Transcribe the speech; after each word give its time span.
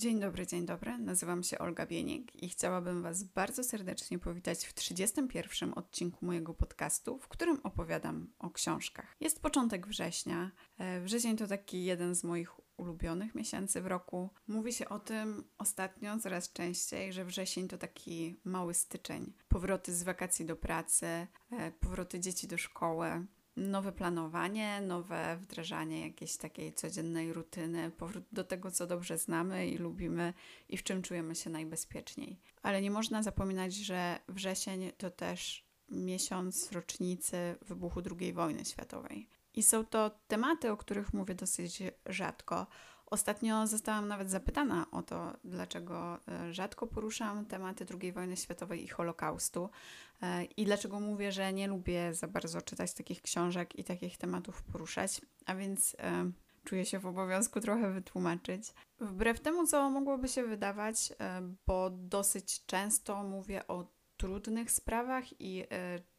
Dzień 0.00 0.20
dobry, 0.20 0.46
dzień 0.46 0.66
dobry. 0.66 0.98
Nazywam 0.98 1.42
się 1.42 1.58
Olga 1.58 1.86
Bienik 1.86 2.42
i 2.42 2.48
chciałabym 2.48 3.02
Was 3.02 3.22
bardzo 3.22 3.64
serdecznie 3.64 4.18
powitać 4.18 4.66
w 4.66 4.74
31 4.74 5.72
odcinku 5.76 6.26
mojego 6.26 6.54
podcastu, 6.54 7.18
w 7.18 7.28
którym 7.28 7.60
opowiadam 7.62 8.32
o 8.38 8.50
książkach. 8.50 9.16
Jest 9.20 9.42
początek 9.42 9.86
września. 9.86 10.50
E, 10.78 11.00
wrzesień 11.00 11.36
to 11.36 11.46
taki 11.46 11.84
jeden 11.84 12.14
z 12.14 12.24
moich 12.24 12.50
ulubionych 12.76 13.34
miesięcy 13.34 13.80
w 13.80 13.86
roku. 13.86 14.30
Mówi 14.48 14.72
się 14.72 14.88
o 14.88 14.98
tym 14.98 15.44
ostatnio 15.58 16.18
coraz 16.18 16.52
częściej, 16.52 17.12
że 17.12 17.24
wrzesień 17.24 17.68
to 17.68 17.78
taki 17.78 18.40
mały 18.44 18.74
styczeń. 18.74 19.32
Powroty 19.48 19.94
z 19.94 20.02
wakacji 20.02 20.46
do 20.46 20.56
pracy, 20.56 21.06
e, 21.06 21.26
powroty 21.80 22.20
dzieci 22.20 22.48
do 22.48 22.58
szkoły, 22.58 23.26
nowe 23.56 23.92
planowanie, 23.92 24.80
nowe 24.80 25.36
wdrażanie 25.36 26.00
jakiejś 26.00 26.36
takiej 26.36 26.72
codziennej 26.72 27.32
rutyny, 27.32 27.90
powrót 27.90 28.24
do 28.32 28.44
tego, 28.44 28.70
co 28.70 28.86
dobrze 28.86 29.18
znamy 29.18 29.68
i 29.68 29.78
lubimy 29.78 30.34
i 30.68 30.76
w 30.76 30.82
czym 30.82 31.02
czujemy 31.02 31.34
się 31.34 31.50
najbezpieczniej. 31.50 32.40
Ale 32.62 32.82
nie 32.82 32.90
można 32.90 33.22
zapominać, 33.22 33.74
że 33.74 34.18
wrzesień 34.28 34.92
to 34.98 35.10
też 35.10 35.64
miesiąc 35.90 36.72
rocznicy 36.72 37.56
wybuchu 37.62 38.02
II 38.20 38.32
wojny 38.32 38.64
światowej. 38.64 39.28
I 39.54 39.62
są 39.62 39.86
to 39.86 40.10
tematy, 40.28 40.70
o 40.70 40.76
których 40.76 41.14
mówię 41.14 41.34
dosyć 41.34 41.82
rzadko. 42.06 42.66
Ostatnio 43.06 43.66
zostałam 43.66 44.08
nawet 44.08 44.30
zapytana 44.30 44.86
o 44.90 45.02
to, 45.02 45.32
dlaczego 45.44 46.18
e, 46.28 46.52
rzadko 46.52 46.86
poruszam 46.86 47.46
tematy 47.46 47.86
II 48.02 48.12
wojny 48.12 48.36
światowej 48.36 48.84
i 48.84 48.88
Holokaustu 48.88 49.70
i 50.56 50.64
dlaczego 50.64 51.00
mówię, 51.00 51.32
że 51.32 51.52
nie 51.52 51.68
lubię 51.68 52.14
za 52.14 52.28
bardzo 52.28 52.62
czytać 52.62 52.94
takich 52.94 53.22
książek 53.22 53.78
i 53.78 53.84
takich 53.84 54.18
tematów 54.18 54.62
poruszać, 54.62 55.20
a 55.46 55.54
więc 55.54 55.96
e, 55.98 56.30
czuję 56.64 56.86
się 56.86 56.98
w 56.98 57.06
obowiązku 57.06 57.60
trochę 57.60 57.90
wytłumaczyć. 57.92 58.74
Wbrew 59.00 59.40
temu, 59.40 59.66
co 59.66 59.90
mogłoby 59.90 60.28
się 60.28 60.42
wydawać, 60.42 61.12
bo 61.66 61.90
dosyć 61.90 62.66
często 62.66 63.24
mówię 63.24 63.66
o 63.66 63.99
trudnych 64.20 64.70
sprawach 64.70 65.40
i 65.40 65.62
y, 65.62 65.66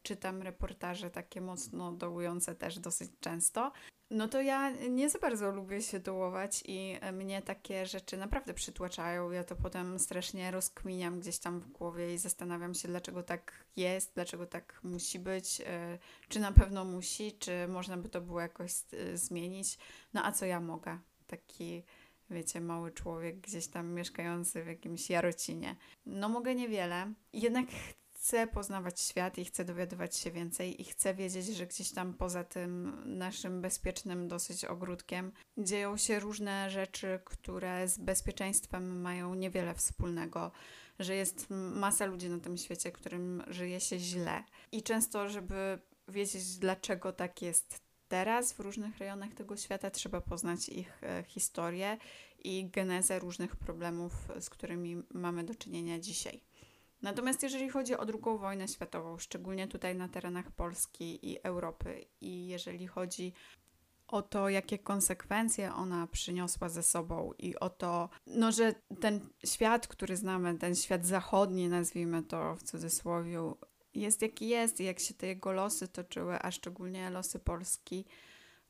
czytam 0.02 0.42
reportaże 0.42 1.10
takie 1.10 1.40
mocno 1.40 1.92
dołujące 1.92 2.54
też 2.54 2.78
dosyć 2.78 3.10
często, 3.20 3.72
no 4.10 4.28
to 4.28 4.40
ja 4.42 4.70
nie 4.70 5.10
za 5.10 5.18
bardzo 5.18 5.50
lubię 5.50 5.82
się 5.82 6.00
dołować 6.00 6.62
i 6.66 6.96
mnie 7.12 7.42
takie 7.42 7.86
rzeczy 7.86 8.16
naprawdę 8.16 8.54
przytłaczają. 8.54 9.30
Ja 9.30 9.44
to 9.44 9.56
potem 9.56 9.98
strasznie 9.98 10.50
rozkminiam 10.50 11.20
gdzieś 11.20 11.38
tam 11.38 11.60
w 11.60 11.68
głowie 11.68 12.14
i 12.14 12.18
zastanawiam 12.18 12.74
się, 12.74 12.88
dlaczego 12.88 13.22
tak 13.22 13.64
jest, 13.76 14.14
dlaczego 14.14 14.46
tak 14.46 14.80
musi 14.82 15.18
być, 15.18 15.60
y, 15.60 15.64
czy 16.28 16.40
na 16.40 16.52
pewno 16.52 16.84
musi, 16.84 17.32
czy 17.38 17.68
można 17.68 17.96
by 17.96 18.08
to 18.08 18.20
było 18.20 18.40
jakoś 18.40 18.72
zmienić. 19.14 19.78
No 20.14 20.24
a 20.24 20.32
co 20.32 20.46
ja 20.46 20.60
mogę? 20.60 20.98
Taki 21.26 21.82
wiecie, 22.32 22.60
mały 22.60 22.92
człowiek 22.92 23.40
gdzieś 23.40 23.66
tam 23.66 23.94
mieszkający 23.94 24.64
w 24.64 24.66
jakimś 24.66 25.10
Jarocinie. 25.10 25.76
No 26.06 26.28
mogę 26.28 26.54
niewiele, 26.54 27.12
jednak 27.32 27.66
chcę 28.22 28.46
poznawać 28.46 29.00
świat 29.00 29.38
i 29.38 29.44
chcę 29.44 29.64
dowiadywać 29.64 30.16
się 30.16 30.30
więcej 30.30 30.80
i 30.80 30.84
chcę 30.84 31.14
wiedzieć, 31.14 31.46
że 31.46 31.66
gdzieś 31.66 31.92
tam 31.92 32.14
poza 32.14 32.44
tym 32.44 33.02
naszym 33.18 33.60
bezpiecznym 33.60 34.28
dosyć 34.28 34.64
ogródkiem 34.64 35.32
dzieją 35.58 35.96
się 35.96 36.20
różne 36.20 36.70
rzeczy, 36.70 37.20
które 37.24 37.88
z 37.88 37.98
bezpieczeństwem 37.98 39.00
mają 39.00 39.34
niewiele 39.34 39.74
wspólnego, 39.74 40.52
że 40.98 41.14
jest 41.14 41.46
masa 41.50 42.06
ludzi 42.06 42.28
na 42.28 42.38
tym 42.38 42.56
świecie, 42.56 42.92
którym 42.92 43.42
żyje 43.46 43.80
się 43.80 43.98
źle. 43.98 44.44
I 44.72 44.82
często, 44.82 45.28
żeby 45.28 45.78
wiedzieć, 46.08 46.58
dlaczego 46.58 47.12
tak 47.12 47.42
jest 47.42 47.91
teraz 48.12 48.52
w 48.52 48.60
różnych 48.60 48.98
rejonach 48.98 49.34
tego 49.34 49.56
świata, 49.56 49.90
trzeba 49.90 50.20
poznać 50.20 50.68
ich 50.68 51.02
e, 51.02 51.24
historię 51.26 51.98
i 52.44 52.70
genezę 52.70 53.18
różnych 53.18 53.56
problemów, 53.56 54.12
z 54.40 54.50
którymi 54.50 55.02
mamy 55.14 55.44
do 55.44 55.54
czynienia 55.54 55.98
dzisiaj. 55.98 56.40
Natomiast 57.02 57.42
jeżeli 57.42 57.68
chodzi 57.68 57.96
o 57.96 58.02
II 58.02 58.38
wojnę 58.38 58.68
światową, 58.68 59.18
szczególnie 59.18 59.68
tutaj 59.68 59.96
na 59.96 60.08
terenach 60.08 60.50
Polski 60.50 61.30
i 61.30 61.38
Europy, 61.42 62.04
i 62.20 62.46
jeżeli 62.46 62.86
chodzi 62.86 63.32
o 64.06 64.22
to, 64.22 64.48
jakie 64.48 64.78
konsekwencje 64.78 65.74
ona 65.74 66.06
przyniosła 66.06 66.68
ze 66.68 66.82
sobą 66.82 67.32
i 67.38 67.56
o 67.56 67.70
to, 67.70 68.08
no, 68.26 68.52
że 68.52 68.74
ten 69.00 69.20
świat, 69.44 69.86
który 69.86 70.16
znamy, 70.16 70.58
ten 70.58 70.74
świat 70.74 71.06
zachodni, 71.06 71.68
nazwijmy 71.68 72.22
to 72.22 72.56
w 72.56 72.62
cudzysłowie, 72.62 73.54
jest 73.94 74.22
jaki 74.22 74.48
jest 74.48 74.80
i 74.80 74.84
jak 74.84 75.00
się 75.00 75.14
te 75.14 75.26
jego 75.26 75.52
losy 75.52 75.88
toczyły, 75.88 76.38
a 76.42 76.50
szczególnie 76.50 77.10
losy 77.10 77.38
Polski, 77.38 78.04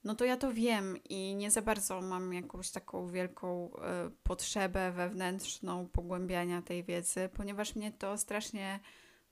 no 0.04 0.14
to 0.14 0.24
ja 0.24 0.36
to 0.36 0.52
wiem 0.52 0.96
i 1.08 1.34
nie 1.34 1.50
za 1.50 1.62
bardzo 1.62 2.00
mam 2.00 2.32
jakąś 2.34 2.70
taką 2.70 3.06
wielką 3.06 3.68
y, 3.68 4.10
potrzebę 4.22 4.92
wewnętrzną 4.92 5.88
pogłębiania 5.88 6.62
tej 6.62 6.84
wiedzy, 6.84 7.30
ponieważ 7.34 7.76
mnie 7.76 7.92
to 7.92 8.18
strasznie 8.18 8.80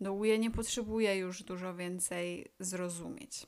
dołuje, 0.00 0.38
nie 0.38 0.50
potrzebuję 0.50 1.16
już 1.16 1.42
dużo 1.42 1.74
więcej 1.74 2.52
zrozumieć. 2.60 3.46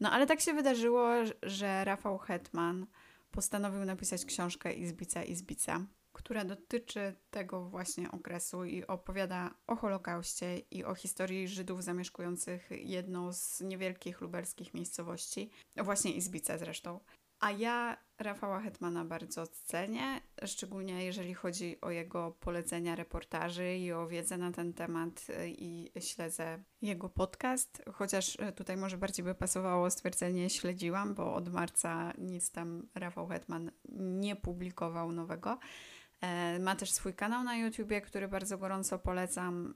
No 0.00 0.10
ale 0.10 0.26
tak 0.26 0.40
się 0.40 0.52
wydarzyło, 0.52 1.08
że 1.42 1.84
Rafał 1.84 2.18
Hetman 2.18 2.86
postanowił 3.30 3.84
napisać 3.84 4.24
książkę 4.24 4.72
Izbica 4.72 5.24
Izbica 5.24 5.86
która 6.24 6.44
dotyczy 6.44 7.14
tego 7.30 7.64
właśnie 7.64 8.10
okresu 8.10 8.64
i 8.64 8.86
opowiada 8.86 9.54
o 9.66 9.76
Holokauście 9.76 10.58
i 10.58 10.84
o 10.84 10.94
historii 10.94 11.48
Żydów 11.48 11.84
zamieszkujących 11.84 12.68
jedną 12.70 13.32
z 13.32 13.60
niewielkich 13.60 14.20
lubelskich 14.20 14.74
miejscowości, 14.74 15.50
właśnie 15.76 16.12
Izbice 16.12 16.58
zresztą. 16.58 17.00
A 17.40 17.50
ja 17.50 17.96
Rafała 18.18 18.60
Hetmana 18.60 19.04
bardzo 19.04 19.46
cenię, 19.46 20.20
szczególnie 20.44 21.04
jeżeli 21.04 21.34
chodzi 21.34 21.80
o 21.80 21.90
jego 21.90 22.30
polecenia 22.40 22.94
reportaży 22.94 23.76
i 23.76 23.92
o 23.92 24.08
wiedzę 24.08 24.38
na 24.38 24.52
ten 24.52 24.72
temat 24.72 25.26
i 25.46 25.92
śledzę 26.00 26.62
jego 26.82 27.08
podcast, 27.08 27.82
chociaż 27.92 28.38
tutaj 28.56 28.76
może 28.76 28.98
bardziej 28.98 29.24
by 29.24 29.34
pasowało 29.34 29.90
stwierdzenie 29.90 30.50
śledziłam, 30.50 31.14
bo 31.14 31.34
od 31.34 31.52
marca 31.52 32.12
nic 32.18 32.50
tam 32.50 32.88
Rafał 32.94 33.28
Hetman 33.28 33.70
nie 33.98 34.36
publikował 34.36 35.12
nowego. 35.12 35.58
E, 36.20 36.58
ma 36.58 36.76
też 36.76 36.92
swój 36.92 37.14
kanał 37.14 37.44
na 37.44 37.56
YouTubie, 37.56 38.00
który 38.00 38.28
bardzo 38.28 38.58
gorąco 38.58 38.98
polecam. 38.98 39.74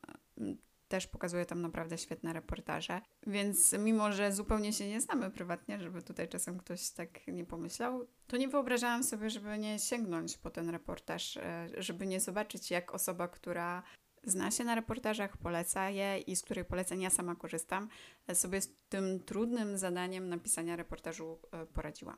Też 0.89 1.07
pokazuje 1.07 1.47
tam 1.47 1.63
naprawdę 1.63 1.99
świetne 1.99 2.33
reportaże. 2.33 3.01
Więc 3.27 3.73
mimo, 3.73 4.13
że 4.13 4.33
zupełnie 4.33 4.73
się 4.73 4.89
nie 4.89 5.01
znamy 5.01 5.31
prywatnie, 5.31 5.81
żeby 5.81 6.03
tutaj 6.03 6.29
czasem 6.29 6.59
ktoś 6.59 6.91
tak 6.91 7.27
nie 7.27 7.45
pomyślał, 7.45 8.07
to 8.27 8.37
nie 8.37 8.49
wyobrażałam 8.49 9.05
sobie, 9.05 9.31
żeby 9.31 9.59
nie 9.59 9.79
sięgnąć 9.79 10.39
po 10.39 10.51
ten 10.51 10.71
reportaż, 10.71 11.37
e, 11.37 11.69
żeby 11.79 12.07
nie 12.07 12.21
zobaczyć, 12.21 12.71
jak 12.71 12.95
osoba, 12.95 13.29
która 13.29 13.83
zna 14.25 14.51
się 14.51 14.65
na 14.65 14.75
reportażach, 14.75 15.37
poleca 15.37 15.91
je 15.91 16.19
i 16.19 16.37
z 16.37 16.43
której 16.43 16.65
poleceń 16.65 17.01
ja 17.01 17.11
sama 17.11 17.37
korzystam, 17.37 17.89
e, 18.27 18.35
sobie 18.35 18.61
z 18.61 18.69
tym 18.89 19.21
trudnym 19.21 19.79
zadaniem 19.79 20.29
napisania 20.29 20.77
reportażu 20.77 21.39
poradziła. 21.75 22.17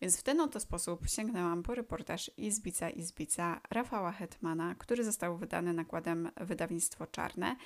Więc 0.00 0.16
w 0.16 0.22
ten 0.22 0.40
oto 0.40 0.60
sposób 0.60 1.08
sięgnęłam 1.08 1.62
po 1.62 1.74
reportaż 1.74 2.30
Izbica 2.36 2.90
Izbica 2.90 3.60
Rafała 3.70 4.12
Hetmana, 4.12 4.74
który 4.74 5.04
został 5.04 5.36
wydany 5.36 5.72
nakładem 5.72 6.30
wydawnictwo 6.36 7.06
Czarne 7.06 7.56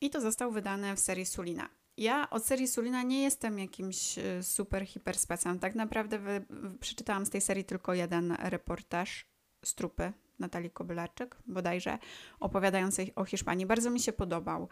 i 0.00 0.10
to 0.10 0.20
został 0.20 0.52
wydany 0.52 0.96
w 0.96 1.00
serii 1.00 1.26
Sulina. 1.26 1.68
Ja 1.96 2.30
od 2.30 2.46
serii 2.46 2.68
Sulina 2.68 3.02
nie 3.02 3.22
jestem 3.22 3.58
jakimś 3.58 4.18
y, 4.18 4.42
super 4.42 4.86
hiper 4.86 5.18
specem. 5.18 5.58
Tak 5.58 5.74
naprawdę 5.74 6.18
wy, 6.18 6.46
przeczytałam 6.80 7.26
z 7.26 7.30
tej 7.30 7.40
serii 7.40 7.64
tylko 7.64 7.94
jeden 7.94 8.36
reportaż 8.38 9.26
z 9.64 9.74
trupy 9.74 10.12
Natalii 10.38 10.70
Kobylarczyk, 10.70 11.36
bodajże, 11.46 11.98
opowiadającej 12.40 13.12
o 13.14 13.24
Hiszpanii. 13.24 13.66
Bardzo 13.66 13.90
mi 13.90 14.00
się 14.00 14.12
podobał. 14.12 14.68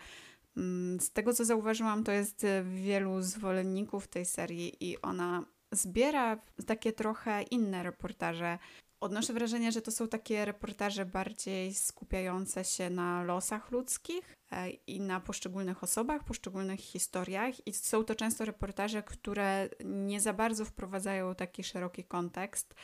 Mm, 0.57 1.01
z 1.01 1.11
tego, 1.11 1.33
co 1.33 1.45
zauważyłam, 1.45 2.05
to 2.05 2.13
jest 2.13 2.47
wielu 2.65 3.23
zwolenników 3.23 4.09
tej 4.09 4.25
serii 4.25 4.85
i 4.91 5.03
ona 5.03 5.45
zbiera 5.73 6.37
takie 6.67 6.93
trochę 6.93 7.43
inne 7.43 7.83
reportaże. 7.83 8.59
Odnoszę 9.01 9.33
wrażenie, 9.33 9.73
że 9.73 9.83
to 9.83 9.91
są 9.91 10.09
takie 10.09 10.45
reportaże 10.45 11.07
bardziej 11.07 11.75
skupiające 11.75 12.65
się 12.65 12.91
na 12.91 13.25
losach 13.25 13.71
ludzkich 13.71 14.35
e, 14.53 14.71
i 14.71 15.01
na 15.01 15.21
poszczególnych 15.21 15.83
osobach, 15.83 16.25
poszczególnych 16.25 16.81
historiach, 16.81 17.67
i 17.67 17.73
są 17.73 18.05
to 18.05 18.15
często 18.15 18.45
reportaże, 18.45 19.03
które 19.03 19.69
nie 19.85 20.21
za 20.21 20.33
bardzo 20.33 20.65
wprowadzają 20.65 21.35
taki 21.35 21.65
szeroki 21.65 22.05
kontekst, 22.05 22.75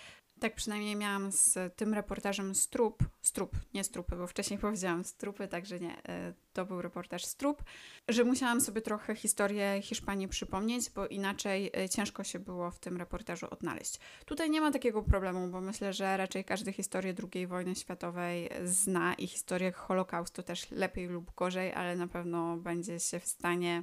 tak 0.43 0.55
przynajmniej 0.55 0.97
miałam 0.97 1.33
z 1.33 1.77
tym 1.77 1.94
reportażem 1.94 2.55
Strup, 2.55 3.03
Strup, 3.21 3.56
nie 3.75 3.85
Strupy, 3.85 4.17
bo 4.17 4.27
wcześniej 4.27 4.59
powiedziałam 4.69 5.05
Strupy, 5.05 5.49
także 5.49 5.81
nie, 5.81 6.03
e, 6.09 6.35
to 6.53 6.65
był 6.65 6.83
reportaż 6.83 7.25
Strup, 7.25 7.62
że 8.09 8.25
musiałam 8.25 8.61
sobie 8.61 8.81
trochę 8.81 9.15
historię 9.15 9.83
Hiszpanii 9.83 10.29
przypomnieć, 10.29 10.91
bo 10.91 11.06
inaczej 11.06 11.71
e, 11.77 11.89
ciężko 11.89 12.25
się 12.25 12.39
było 12.39 12.71
w 12.71 12.79
tym 12.79 12.97
reportażu 12.97 13.47
odnaleźć. 13.50 14.00
Tutaj 14.25 14.50
nie 14.50 14.61
ma 14.61 14.71
takiego 14.71 15.03
problemu, 15.03 15.49
bo 15.49 15.61
myślę, 15.61 15.93
że 15.93 16.17
raczej 16.17 16.45
każdy 16.45 16.73
historię 16.73 17.15
II 17.35 17.47
wojny 17.47 17.75
światowej 17.75 18.50
zna 18.65 19.15
i 19.15 19.27
historię 19.27 19.73
Holokaustu 19.73 20.43
też 20.43 20.71
lepiej 20.71 21.06
lub 21.06 21.35
gorzej, 21.35 21.73
ale 21.73 21.97
na 21.97 22.09
pewno 22.09 22.56
będzie 22.56 23.00
się 23.00 23.21
w 23.21 23.27
stanie 23.27 23.83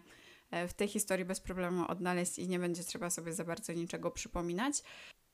e, 0.52 0.68
w 0.68 0.74
tej 0.74 0.88
historii 0.88 1.26
bez 1.26 1.40
problemu 1.40 1.86
odnaleźć 1.88 2.40
i 2.40 2.48
nie 2.48 2.60
będzie 2.60 2.84
trzeba 2.84 3.10
sobie 3.10 3.34
za 3.34 3.44
bardzo 3.44 3.74
niczego 3.74 4.12
przypominać 4.12 4.84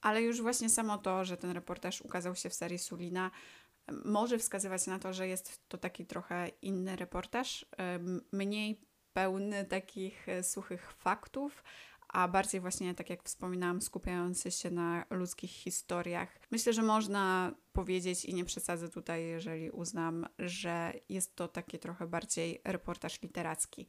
ale 0.06 0.22
już 0.22 0.42
właśnie 0.42 0.70
samo 0.70 0.98
to, 0.98 1.26
że 1.26 1.38
ten 1.38 1.52
reportaż 1.52 2.02
ukazał 2.02 2.36
się 2.36 2.50
w 2.50 2.54
serii 2.54 2.80
Sulina, 2.80 3.32
może 4.06 4.38
wskazywać 4.38 4.88
na 4.88 5.00
to, 5.00 5.14
że 5.14 5.28
jest 5.28 5.68
to 5.68 5.78
taki 5.78 6.06
trochę 6.06 6.48
inny 6.62 6.96
reportaż, 6.96 7.66
mniej 8.32 8.82
pełny 9.14 9.66
takich 9.66 10.30
e, 10.30 10.44
suchych 10.44 10.92
faktów, 10.92 11.64
a 12.08 12.28
bardziej 12.28 12.62
właśnie, 12.62 12.96
tak 12.96 13.10
jak 13.10 13.24
wspominałam, 13.24 13.82
skupiający 13.82 14.52
się 14.52 14.72
na 14.72 15.06
ludzkich 15.10 15.52
historiach. 15.52 16.40
Myślę, 16.52 16.74
że 16.74 16.82
można 16.82 17.52
powiedzieć 17.74 18.26
i 18.26 18.34
nie 18.34 18.46
przesadzę 18.46 18.90
tutaj, 18.90 19.26
jeżeli 19.26 19.72
uznam, 19.72 20.26
że 20.40 20.94
jest 21.10 21.36
to 21.36 21.48
taki 21.48 21.80
trochę 21.80 22.08
bardziej 22.08 22.62
reportaż 22.64 23.22
literacki. 23.22 23.88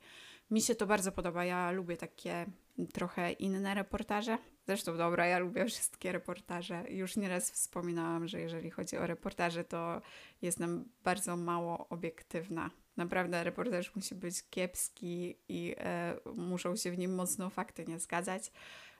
Mi 0.51 0.63
się 0.63 0.75
to 0.75 0.87
bardzo 0.87 1.13
podoba. 1.13 1.45
Ja 1.45 1.71
lubię 1.71 1.97
takie 1.97 2.47
trochę 2.93 3.33
inne 3.33 3.75
reportaże. 3.75 4.39
Zresztą 4.67 4.97
dobra, 4.97 5.27
ja 5.27 5.39
lubię 5.39 5.67
wszystkie 5.67 6.13
reportaże. 6.13 6.85
Już 6.89 7.17
nieraz 7.17 7.51
wspominałam, 7.51 8.29
że 8.29 8.41
jeżeli 8.41 8.71
chodzi 8.71 8.97
o 8.97 9.07
reportaże, 9.07 9.65
to 9.65 10.01
jestem 10.43 10.85
bardzo 11.05 11.37
mało 11.37 11.89
obiektywna. 11.89 12.71
Naprawdę 12.97 13.45
reportaż 13.45 13.95
musi 13.95 14.15
być 14.15 14.43
kiepski 14.51 15.37
i 15.49 15.75
e, 15.79 16.17
muszą 16.35 16.77
się 16.77 16.91
w 16.91 16.99
nim 16.99 17.15
mocno 17.15 17.51
fakty 17.51 17.85
nie 17.85 17.99
zgadzać, 17.99 18.53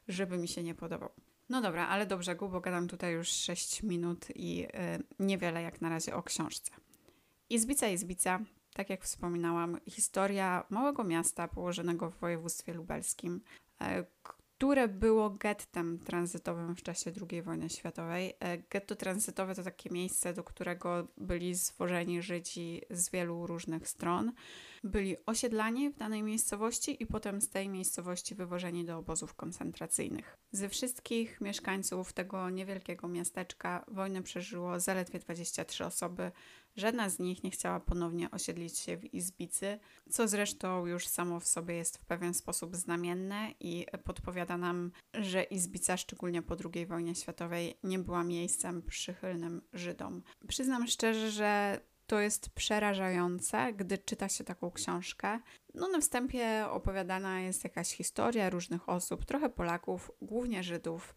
żeby 0.09 0.39
mi 0.39 0.49
się 0.49 0.63
nie 0.63 0.75
podobał. 0.75 1.11
No 1.49 1.61
dobra, 1.61 1.89
ale 1.89 2.07
do 2.07 2.19
brzegu, 2.19 2.49
bo 2.49 2.61
gadam 2.61 2.89
tutaj 2.89 3.13
już 3.13 3.29
6 3.29 3.83
minut 3.83 4.27
i 4.35 4.67
e, 4.75 4.99
niewiele 5.19 5.63
jak 5.63 5.81
na 5.81 5.89
razie 5.89 6.15
o 6.15 6.23
książce. 6.23 6.73
Izbica 7.51 7.89
Izbica, 7.89 8.41
tak 8.75 8.91
jak 8.91 9.05
wspominałam, 9.05 9.81
historia 9.87 10.65
małego 10.71 11.05
miasta 11.05 11.49
położonego 11.49 12.11
w 12.11 12.19
województwie 12.19 12.73
lubelskim, 12.75 13.41
e, 13.81 14.05
które 14.57 14.89
było 14.89 15.31
gettem 15.31 15.99
tranzytowym 15.99 16.77
w 16.77 16.83
czasie 16.83 17.13
II 17.31 17.43
wojny 17.43 17.71
światowej. 17.71 18.37
E, 18.41 18.59
getto 18.59 18.97
tranzytowe 18.97 19.55
to 19.55 19.63
takie 19.63 19.91
miejsce, 19.91 20.35
do 20.35 20.45
którego 20.45 21.09
byli 21.17 21.55
zwożeni 21.55 22.23
Żydzi 22.23 22.83
z 22.91 23.11
wielu 23.11 23.47
różnych 23.47 23.89
stron. 23.89 24.33
Byli 24.87 25.17
osiedlani 25.27 25.91
w 25.91 25.97
danej 25.97 26.23
miejscowości 26.23 27.03
i 27.03 27.07
potem 27.07 27.41
z 27.41 27.49
tej 27.49 27.69
miejscowości 27.69 28.35
wywożeni 28.35 28.85
do 28.85 28.99
obozów 28.99 29.35
koncentracyjnych. 29.35 30.37
Ze 30.53 30.69
wszystkich 30.69 31.41
mieszkańców 31.41 32.13
tego 32.13 32.51
niewielkiego 32.51 33.09
miasteczka 33.09 33.85
wojnę 33.89 34.23
przeżyło 34.23 34.81
zaledwie 34.81 35.19
23 35.19 35.85
osoby, 35.85 36.33
Żadna 36.77 37.11
z 37.11 37.19
nich 37.19 37.45
nie 37.45 37.51
chciała 37.51 37.81
ponownie 37.81 38.31
osiedlić 38.31 38.79
się 38.79 38.97
w 38.97 39.15
Izbicy, 39.15 39.79
co 40.11 40.29
zresztą 40.29 40.87
już 40.87 41.07
samo 41.07 41.41
w 41.41 41.47
sobie 41.47 41.75
jest 41.75 41.99
w 41.99 42.05
pewien 42.05 42.35
sposób 42.35 42.77
znamienne 42.77 43.51
i 43.61 43.87
podpowiada 44.05 44.57
nam, 44.57 44.93
że 45.15 45.43
Izbica, 45.43 45.97
szczególnie 45.97 46.43
po 46.43 46.57
II 46.75 46.87
wojnie 46.87 47.15
światowej, 47.15 47.79
nie 47.83 47.99
była 47.99 48.25
miejscem 48.25 48.83
przychylnym 48.83 49.63
Żydom. 49.73 50.23
Przyznam 50.49 50.87
szczerze, 50.87 51.31
że 51.31 51.81
to 52.07 52.21
jest 52.21 52.51
przerażające, 52.51 53.73
gdy 53.73 53.99
czyta 53.99 54.29
się 54.29 54.45
taką 54.45 54.71
książkę. 54.71 55.41
No, 55.75 55.89
na 55.89 56.01
wstępie 56.01 56.67
opowiadana 56.71 57.41
jest 57.41 57.65
jakaś 57.65 57.93
historia 57.93 58.51
różnych 58.51 58.89
osób, 58.89 59.25
trochę 59.25 59.49
Polaków, 59.49 60.11
głównie 60.23 60.63
Żydów 60.63 61.15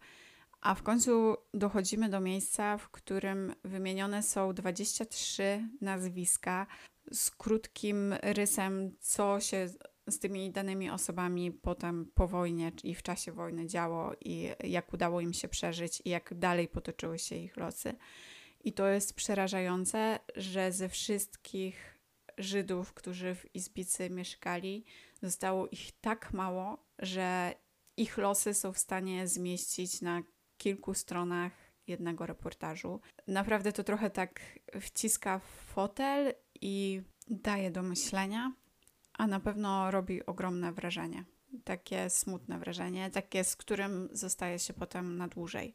a 0.60 0.74
w 0.74 0.82
końcu 0.82 1.36
dochodzimy 1.54 2.08
do 2.08 2.20
miejsca, 2.20 2.78
w 2.78 2.90
którym 2.90 3.54
wymienione 3.64 4.22
są 4.22 4.54
23 4.54 5.68
nazwiska 5.80 6.66
z 7.12 7.30
krótkim 7.30 8.14
rysem, 8.22 8.96
co 9.00 9.40
się 9.40 9.68
z 10.06 10.18
tymi 10.18 10.50
danymi 10.50 10.90
osobami 10.90 11.52
potem 11.52 12.10
po 12.14 12.28
wojnie 12.28 12.72
i 12.84 12.94
w 12.94 13.02
czasie 13.02 13.32
wojny 13.32 13.66
działo 13.66 14.12
i 14.20 14.48
jak 14.64 14.92
udało 14.92 15.20
im 15.20 15.32
się 15.32 15.48
przeżyć 15.48 16.02
i 16.04 16.10
jak 16.10 16.34
dalej 16.34 16.68
potoczyły 16.68 17.18
się 17.18 17.36
ich 17.36 17.56
losy. 17.56 17.94
I 18.64 18.72
to 18.72 18.88
jest 18.88 19.14
przerażające, 19.14 20.18
że 20.36 20.72
ze 20.72 20.88
wszystkich 20.88 22.00
Żydów, 22.38 22.92
którzy 22.94 23.34
w 23.34 23.54
Izbicy 23.54 24.10
mieszkali, 24.10 24.84
zostało 25.22 25.68
ich 25.68 26.00
tak 26.00 26.32
mało, 26.32 26.86
że 26.98 27.54
ich 27.96 28.18
losy 28.18 28.54
są 28.54 28.72
w 28.72 28.78
stanie 28.78 29.28
zmieścić 29.28 30.02
na 30.02 30.22
kilku 30.56 30.94
stronach 30.94 31.52
jednego 31.86 32.26
reportażu. 32.26 33.00
Naprawdę 33.26 33.72
to 33.72 33.84
trochę 33.84 34.10
tak 34.10 34.40
wciska 34.80 35.38
w 35.38 35.44
fotel 35.44 36.34
i 36.60 37.02
daje 37.28 37.70
do 37.70 37.82
myślenia, 37.82 38.52
a 39.12 39.26
na 39.26 39.40
pewno 39.40 39.90
robi 39.90 40.26
ogromne 40.26 40.72
wrażenie. 40.72 41.24
Takie 41.64 42.10
smutne 42.10 42.58
wrażenie, 42.58 43.10
takie, 43.10 43.44
z 43.44 43.56
którym 43.56 44.08
zostaje 44.12 44.58
się 44.58 44.72
potem 44.72 45.16
na 45.16 45.28
dłużej. 45.28 45.74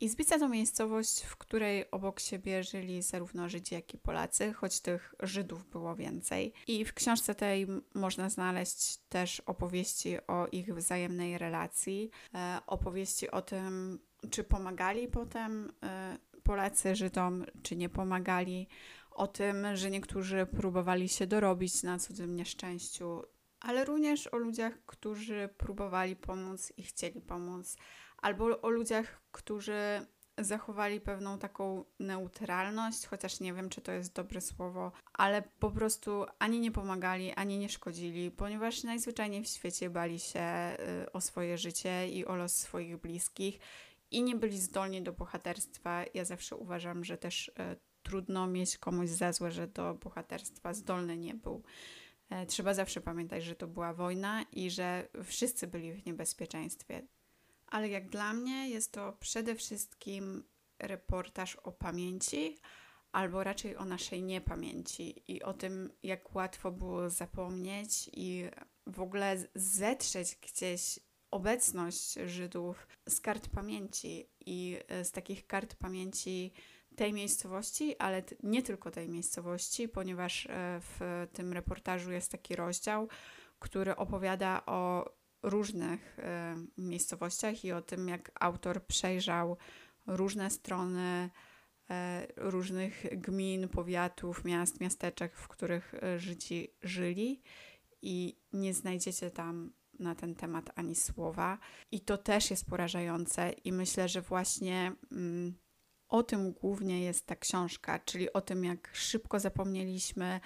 Izbica 0.00 0.38
to 0.38 0.48
miejscowość, 0.48 1.22
w 1.22 1.36
której 1.36 1.90
obok 1.90 2.20
siebie 2.20 2.64
żyli 2.64 3.02
zarówno 3.02 3.48
Żydzi, 3.48 3.74
jak 3.74 3.94
i 3.94 3.98
Polacy, 3.98 4.52
choć 4.52 4.80
tych 4.80 5.14
Żydów 5.20 5.70
było 5.70 5.96
więcej. 5.96 6.52
I 6.66 6.84
w 6.84 6.94
książce 6.94 7.34
tej 7.34 7.66
można 7.94 8.30
znaleźć 8.30 8.96
też 8.96 9.40
opowieści 9.40 10.16
o 10.26 10.46
ich 10.52 10.74
wzajemnej 10.74 11.38
relacji, 11.38 12.10
e, 12.34 12.60
opowieści 12.66 13.30
o 13.30 13.42
tym, 13.42 13.98
czy 14.30 14.44
pomagali 14.44 15.08
potem 15.08 15.72
y, 16.34 16.40
Polacy 16.42 16.96
Żydom, 16.96 17.44
czy 17.62 17.76
nie 17.76 17.88
pomagali, 17.88 18.68
o 19.10 19.26
tym, 19.26 19.76
że 19.76 19.90
niektórzy 19.90 20.46
próbowali 20.46 21.08
się 21.08 21.26
dorobić 21.26 21.82
na 21.82 21.98
cudzym 21.98 22.36
nieszczęściu, 22.36 23.22
ale 23.60 23.84
również 23.84 24.26
o 24.26 24.36
ludziach, 24.36 24.72
którzy 24.86 25.48
próbowali 25.56 26.16
pomóc 26.16 26.72
i 26.76 26.82
chcieli 26.82 27.20
pomóc, 27.20 27.76
albo 28.22 28.60
o 28.60 28.70
ludziach, 28.70 29.20
którzy 29.32 30.06
zachowali 30.38 31.00
pewną 31.00 31.38
taką 31.38 31.84
neutralność, 31.98 33.06
chociaż 33.06 33.40
nie 33.40 33.54
wiem, 33.54 33.68
czy 33.68 33.80
to 33.80 33.92
jest 33.92 34.14
dobre 34.14 34.40
słowo, 34.40 34.92
ale 35.12 35.42
po 35.42 35.70
prostu 35.70 36.26
ani 36.38 36.60
nie 36.60 36.70
pomagali, 36.70 37.32
ani 37.32 37.58
nie 37.58 37.68
szkodzili, 37.68 38.30
ponieważ 38.30 38.84
najzwyczajniej 38.84 39.44
w 39.44 39.48
świecie 39.48 39.90
bali 39.90 40.18
się 40.18 40.76
y, 41.02 41.12
o 41.12 41.20
swoje 41.20 41.58
życie 41.58 42.08
i 42.08 42.26
o 42.26 42.36
los 42.36 42.56
swoich 42.56 42.96
bliskich 42.96 43.58
i 44.10 44.22
nie 44.22 44.36
byli 44.36 44.58
zdolni 44.58 45.02
do 45.02 45.12
bohaterstwa. 45.12 46.04
Ja 46.14 46.24
zawsze 46.24 46.56
uważam, 46.56 47.04
że 47.04 47.18
też 47.18 47.52
e, 47.58 47.76
trudno 48.02 48.46
mieć 48.46 48.78
komuś 48.78 49.08
za 49.08 49.32
złe, 49.32 49.52
że 49.52 49.66
do 49.66 49.94
bohaterstwa 49.94 50.74
zdolny 50.74 51.16
nie 51.16 51.34
był. 51.34 51.62
E, 52.30 52.46
trzeba 52.46 52.74
zawsze 52.74 53.00
pamiętać, 53.00 53.44
że 53.44 53.54
to 53.54 53.66
była 53.66 53.94
wojna 53.94 54.42
i 54.52 54.70
że 54.70 55.08
wszyscy 55.24 55.66
byli 55.66 55.92
w 55.92 56.06
niebezpieczeństwie. 56.06 57.02
Ale 57.70 57.88
jak 57.88 58.08
dla 58.08 58.32
mnie 58.32 58.68
jest 58.68 58.92
to 58.92 59.12
przede 59.20 59.54
wszystkim 59.54 60.44
reportaż 60.78 61.56
o 61.56 61.72
pamięci, 61.72 62.58
albo 63.12 63.44
raczej 63.44 63.76
o 63.76 63.84
naszej 63.84 64.22
niepamięci 64.22 65.22
i 65.28 65.42
o 65.42 65.54
tym, 65.54 65.92
jak 66.02 66.34
łatwo 66.34 66.72
było 66.72 67.10
zapomnieć 67.10 68.10
i 68.12 68.44
w 68.86 69.00
ogóle 69.00 69.36
zetrzeć 69.54 70.38
gdzieś 70.42 70.98
obecność 71.30 72.14
Żydów 72.26 72.88
z 73.08 73.20
kart 73.20 73.48
pamięci 73.48 74.30
i 74.46 74.78
e, 74.88 75.04
z 75.04 75.10
takich 75.12 75.46
kart 75.46 75.74
pamięci 75.74 76.52
tej 76.96 77.12
miejscowości, 77.12 77.98
ale 77.98 78.22
nie 78.42 78.62
tylko 78.62 78.90
tej 78.90 79.08
miejscowości, 79.08 79.88
ponieważ 79.88 80.46
e, 80.46 80.80
w 80.80 81.26
tym 81.32 81.52
reportażu 81.52 82.12
jest 82.12 82.32
taki 82.32 82.56
rozdział, 82.56 83.08
który 83.58 83.96
opowiada 83.96 84.62
o 84.66 85.10
różnych 85.42 86.18
e, 86.18 86.56
miejscowościach 86.78 87.64
i 87.64 87.72
o 87.72 87.82
tym, 87.82 88.08
jak 88.08 88.32
autor 88.40 88.86
przejrzał 88.86 89.56
różne 90.06 90.50
strony 90.50 91.30
różnych 92.36 93.20
gmin, 93.20 93.68
powiatów, 93.68 94.44
miast, 94.44 94.80
miasteczek, 94.80 95.36
w 95.36 95.48
których 95.48 95.94
Żydzi 96.16 96.68
żyli 96.82 97.42
i 98.02 98.36
nie 98.52 98.74
znajdziecie 98.74 99.30
tam 99.30 99.72
na 99.98 100.14
ten 100.14 100.34
temat 100.34 100.70
ani 100.74 100.94
słowa. 100.94 101.58
I 101.90 102.00
to 102.00 102.18
też 102.18 102.50
jest 102.50 102.66
porażające, 102.66 103.50
i 103.50 103.72
myślę, 103.72 104.08
że 104.08 104.22
właśnie 104.22 104.92
mm, 105.12 105.54
o 106.08 106.22
tym 106.22 106.52
głównie 106.52 107.02
jest 107.02 107.26
ta 107.26 107.36
książka, 107.36 107.98
czyli 107.98 108.32
o 108.32 108.40
tym, 108.40 108.64
jak 108.64 108.90
szybko 108.92 109.40
zapomnieliśmy, 109.40 110.40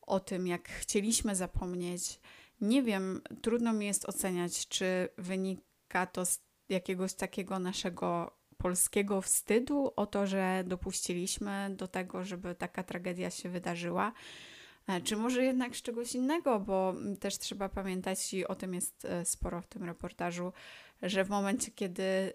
o 0.00 0.20
tym, 0.20 0.46
jak 0.46 0.68
chcieliśmy 0.68 1.36
zapomnieć. 1.36 2.20
Nie 2.64 2.82
wiem, 2.82 3.22
trudno 3.42 3.72
mi 3.72 3.86
jest 3.86 4.08
oceniać, 4.08 4.68
czy 4.68 5.08
wynika 5.18 6.06
to 6.12 6.26
z 6.26 6.40
jakiegoś 6.68 7.14
takiego 7.14 7.58
naszego 7.58 8.38
polskiego 8.56 9.20
wstydu 9.20 9.92
o 9.96 10.06
to, 10.06 10.26
że 10.26 10.64
dopuściliśmy 10.66 11.70
do 11.76 11.88
tego, 11.88 12.24
żeby 12.24 12.54
taka 12.54 12.82
tragedia 12.82 13.30
się 13.30 13.48
wydarzyła. 13.48 14.12
E, 14.86 15.00
czy 15.00 15.16
może 15.16 15.44
jednak 15.44 15.76
z 15.76 15.82
czegoś 15.82 16.14
innego, 16.14 16.60
bo 16.60 16.94
też 17.20 17.38
trzeba 17.38 17.68
pamiętać, 17.68 18.34
i 18.34 18.46
o 18.46 18.54
tym 18.54 18.74
jest 18.74 19.04
e, 19.04 19.24
sporo 19.24 19.60
w 19.60 19.66
tym 19.66 19.84
reportażu, 19.84 20.52
że 21.02 21.24
w 21.24 21.28
momencie, 21.30 21.70
kiedy 21.70 22.02
e, 22.02 22.32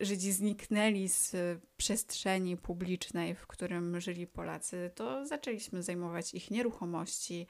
Żydzi 0.00 0.32
zniknęli 0.32 1.08
z 1.08 1.36
przestrzeni 1.76 2.56
publicznej, 2.56 3.34
w 3.34 3.46
którym 3.46 4.00
żyli 4.00 4.26
Polacy, 4.26 4.90
to 4.94 5.26
zaczęliśmy 5.26 5.82
zajmować 5.82 6.34
ich 6.34 6.50
nieruchomości, 6.50 7.46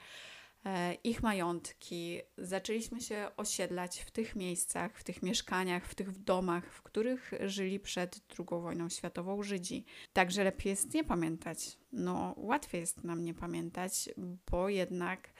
ich 1.03 1.23
majątki. 1.23 2.21
Zaczęliśmy 2.37 3.01
się 3.01 3.27
osiedlać 3.37 3.99
w 3.99 4.11
tych 4.11 4.35
miejscach, 4.35 4.97
w 4.97 5.03
tych 5.03 5.23
mieszkaniach, 5.23 5.85
w 5.87 5.95
tych 5.95 6.23
domach, 6.23 6.73
w 6.73 6.81
których 6.81 7.31
żyli 7.45 7.79
przed 7.79 8.19
II 8.39 8.61
wojną 8.61 8.89
światową 8.89 9.43
Żydzi. 9.43 9.85
Także 10.13 10.43
lepiej 10.43 10.69
jest 10.69 10.93
nie 10.93 11.03
pamiętać. 11.03 11.77
No, 11.91 12.33
łatwiej 12.37 12.81
jest 12.81 13.03
nam 13.03 13.23
nie 13.23 13.33
pamiętać, 13.33 14.09
bo 14.51 14.69
jednak 14.69 15.33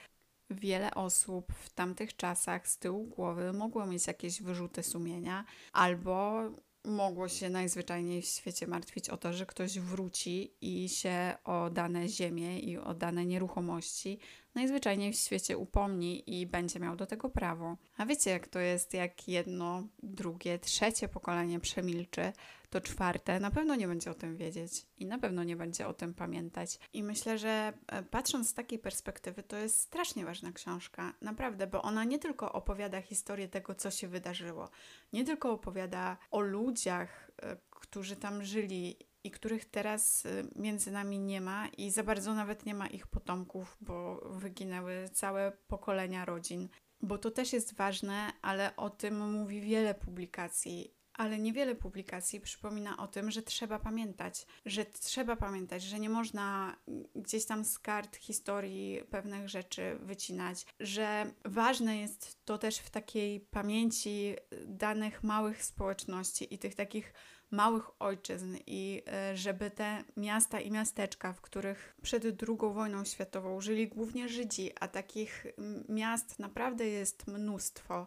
wiele 0.50 0.94
osób 0.94 1.52
w 1.52 1.70
tamtych 1.70 2.16
czasach 2.16 2.68
z 2.68 2.78
tyłu 2.78 3.04
głowy 3.04 3.52
mogło 3.52 3.86
mieć 3.86 4.06
jakieś 4.06 4.42
wyrzuty 4.42 4.82
sumienia 4.82 5.44
albo 5.72 6.42
mogło 6.84 7.28
się 7.28 7.50
najzwyczajniej 7.50 8.22
w 8.22 8.26
świecie 8.26 8.66
martwić 8.66 9.08
o 9.08 9.16
to, 9.16 9.32
że 9.32 9.46
ktoś 9.46 9.78
wróci 9.78 10.54
i 10.60 10.88
się 10.88 11.34
o 11.44 11.70
dane 11.70 12.08
ziemie 12.08 12.60
i 12.60 12.78
o 12.78 12.94
dane 12.94 13.26
nieruchomości 13.26 14.18
najzwyczajniej 14.54 15.12
w 15.12 15.16
świecie 15.16 15.58
upomni 15.58 16.40
i 16.40 16.46
będzie 16.46 16.80
miał 16.80 16.96
do 16.96 17.06
tego 17.06 17.30
prawo. 17.30 17.76
A 17.96 18.06
wiecie, 18.06 18.30
jak 18.30 18.48
to 18.48 18.58
jest, 18.58 18.94
jak 18.94 19.28
jedno, 19.28 19.82
drugie, 20.02 20.58
trzecie 20.58 21.08
pokolenie 21.08 21.60
przemilczy, 21.60 22.32
to 22.74 22.80
czwarte 22.80 23.40
na 23.40 23.50
pewno 23.50 23.74
nie 23.74 23.88
będzie 23.88 24.10
o 24.10 24.14
tym 24.14 24.36
wiedzieć 24.36 24.86
i 24.98 25.06
na 25.06 25.18
pewno 25.18 25.44
nie 25.44 25.56
będzie 25.56 25.88
o 25.88 25.94
tym 25.94 26.14
pamiętać. 26.14 26.78
I 26.92 27.02
myślę, 27.02 27.38
że 27.38 27.72
e, 27.86 28.02
patrząc 28.02 28.48
z 28.48 28.54
takiej 28.54 28.78
perspektywy, 28.78 29.42
to 29.42 29.56
jest 29.56 29.80
strasznie 29.80 30.24
ważna 30.24 30.52
książka, 30.52 31.14
naprawdę, 31.20 31.66
bo 31.66 31.82
ona 31.82 32.04
nie 32.04 32.18
tylko 32.18 32.52
opowiada 32.52 33.00
historię 33.00 33.48
tego, 33.48 33.74
co 33.74 33.90
się 33.90 34.08
wydarzyło, 34.08 34.70
nie 35.12 35.24
tylko 35.24 35.50
opowiada 35.50 36.16
o 36.30 36.40
ludziach, 36.40 37.30
e, 37.42 37.56
którzy 37.70 38.16
tam 38.16 38.44
żyli 38.44 38.96
i 39.24 39.30
których 39.30 39.64
teraz 39.64 40.26
e, 40.26 40.30
między 40.56 40.90
nami 40.90 41.18
nie 41.18 41.40
ma 41.40 41.68
i 41.68 41.90
za 41.90 42.02
bardzo 42.02 42.34
nawet 42.34 42.66
nie 42.66 42.74
ma 42.74 42.86
ich 42.86 43.06
potomków, 43.06 43.76
bo 43.80 44.20
wyginęły 44.30 45.08
całe 45.12 45.52
pokolenia 45.66 46.24
rodzin. 46.24 46.68
Bo 47.00 47.18
to 47.18 47.30
też 47.30 47.52
jest 47.52 47.74
ważne, 47.74 48.32
ale 48.42 48.76
o 48.76 48.90
tym 48.90 49.32
mówi 49.32 49.60
wiele 49.60 49.94
publikacji 49.94 50.94
ale 51.14 51.38
niewiele 51.38 51.74
publikacji 51.74 52.40
przypomina 52.40 52.96
o 52.96 53.06
tym, 53.06 53.30
że 53.30 53.42
trzeba 53.42 53.78
pamiętać, 53.78 54.46
że 54.66 54.84
trzeba 54.84 55.36
pamiętać, 55.36 55.82
że 55.82 56.00
nie 56.00 56.08
można 56.08 56.76
gdzieś 57.16 57.44
tam 57.44 57.64
z 57.64 57.78
kart 57.78 58.16
historii 58.16 59.00
pewnych 59.10 59.48
rzeczy 59.48 59.96
wycinać, 60.00 60.66
że 60.80 61.30
ważne 61.44 61.96
jest 61.96 62.44
to 62.44 62.58
też 62.58 62.78
w 62.78 62.90
takiej 62.90 63.40
pamięci 63.40 64.34
danych 64.66 65.22
małych 65.22 65.64
społeczności 65.64 66.54
i 66.54 66.58
tych 66.58 66.74
takich 66.74 67.12
małych 67.50 68.02
ojczyzn 68.02 68.56
i 68.66 69.02
e, 69.06 69.36
żeby 69.36 69.70
te 69.70 70.04
miasta 70.16 70.60
i 70.60 70.70
miasteczka, 70.70 71.32
w 71.32 71.40
których 71.40 71.96
przed 72.02 72.24
II 72.24 72.58
wojną 72.74 73.04
światową 73.04 73.60
żyli 73.60 73.88
głównie 73.88 74.28
Żydzi, 74.28 74.72
a 74.80 74.88
takich 74.88 75.46
miast 75.88 76.38
naprawdę 76.38 76.86
jest 76.86 77.26
mnóstwo, 77.26 78.06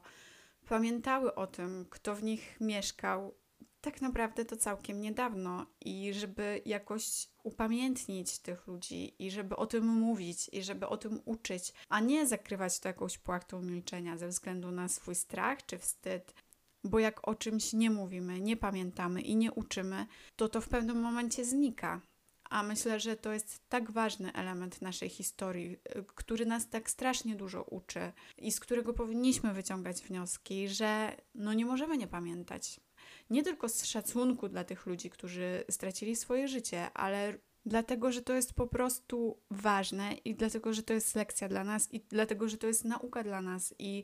pamiętały 0.68 1.36
o 1.36 1.48
tym, 1.48 1.86
kto 1.90 2.16
w 2.16 2.24
nich 2.24 2.58
mieszkał, 2.62 3.36
tak 3.82 4.02
naprawdę 4.02 4.46
to 4.46 4.58
całkiem 4.58 5.02
niedawno 5.02 5.66
i 5.82 6.14
żeby 6.14 6.62
jakoś 6.66 7.28
upamiętnić 7.44 8.40
tych 8.40 8.68
ludzi 8.68 9.16
i 9.20 9.32
żeby 9.32 9.56
o 9.56 9.66
tym 9.66 9.88
mówić 9.88 10.50
i 10.54 10.64
żeby 10.64 10.88
o 10.88 10.98
tym 10.98 11.22
uczyć, 11.26 11.74
a 11.90 12.00
nie 12.00 12.28
zakrywać 12.28 12.80
to 12.80 12.90
jakąś 12.90 13.18
płachtą 13.18 13.62
milczenia 13.62 14.18
ze 14.18 14.28
względu 14.28 14.72
na 14.72 14.88
swój 14.88 15.16
strach 15.16 15.66
czy 15.66 15.78
wstyd. 15.78 16.34
Bo 16.84 17.00
jak 17.00 17.28
o 17.28 17.36
czymś 17.36 17.74
nie 17.74 17.90
mówimy, 17.90 18.42
nie 18.42 18.58
pamiętamy 18.58 19.22
i 19.22 19.36
nie 19.36 19.52
uczymy, 19.52 20.06
to 20.36 20.50
to 20.50 20.62
w 20.62 20.70
pewnym 20.70 21.02
momencie 21.02 21.46
znika. 21.46 22.02
A 22.50 22.64
myślę, 22.64 23.00
że 23.00 23.16
to 23.16 23.34
jest 23.34 23.70
tak 23.70 23.92
ważny 23.92 24.34
element 24.34 24.82
naszej 24.82 25.10
historii, 25.10 25.78
który 26.16 26.46
nas 26.46 26.70
tak 26.70 26.90
strasznie 26.90 27.36
dużo 27.36 27.64
uczy 27.64 28.12
i 28.38 28.52
z 28.52 28.60
którego 28.60 28.94
powinniśmy 28.94 29.54
wyciągać 29.54 30.02
wnioski, 30.02 30.70
że 30.70 31.16
no 31.36 31.54
nie 31.54 31.66
możemy 31.66 31.98
nie 31.98 32.08
pamiętać. 32.08 32.80
Nie 33.30 33.44
tylko 33.44 33.70
z 33.70 33.86
szacunku 33.86 34.50
dla 34.50 34.64
tych 34.64 34.86
ludzi, 34.86 35.10
którzy 35.10 35.64
stracili 35.70 36.16
swoje 36.16 36.48
życie, 36.48 36.94
ale 36.94 37.38
dlatego, 37.66 38.12
że 38.12 38.22
to 38.22 38.34
jest 38.34 38.54
po 38.54 38.68
prostu 38.68 39.38
ważne 39.52 40.14
i 40.14 40.36
dlatego, 40.36 40.74
że 40.74 40.84
to 40.84 40.94
jest 40.94 41.16
lekcja 41.16 41.50
dla 41.50 41.64
nas 41.64 41.94
i 41.94 42.00
dlatego, 42.00 42.50
że 42.50 42.58
to 42.58 42.68
jest 42.68 42.86
nauka 42.86 43.24
dla 43.24 43.42
nas 43.42 43.74
i 43.80 44.04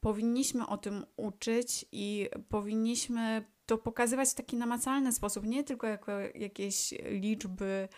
powinniśmy 0.00 0.66
o 0.66 0.76
tym 0.76 1.06
uczyć 1.16 1.84
i 1.92 2.28
powinniśmy 2.48 3.44
to 3.66 3.78
pokazywać 3.78 4.28
w 4.28 4.34
taki 4.34 4.56
namacalny 4.56 5.12
sposób, 5.12 5.46
nie 5.46 5.64
tylko 5.64 5.86
jako 5.86 6.12
jakieś 6.34 6.94
liczby 7.10 7.88